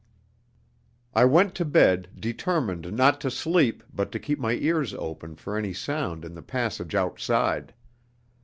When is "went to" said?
1.25-1.63